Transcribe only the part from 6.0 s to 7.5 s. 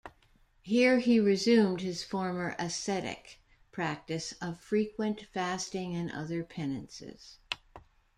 other penances.